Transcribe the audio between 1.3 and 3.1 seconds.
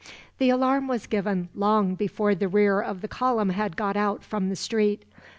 long before the rear of the